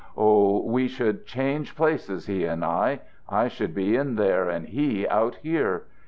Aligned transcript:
Oh, 0.17 0.63
we 0.63 0.87
should 0.87 1.27
change 1.27 1.75
places, 1.75 2.25
he 2.25 2.43
and 2.45 2.65
I! 2.65 3.01
I 3.29 3.47
should 3.47 3.75
be 3.75 3.95
in 3.95 4.15
there 4.15 4.49
and 4.49 4.65
he 4.67 5.07
out 5.07 5.35
here. 5.43 5.83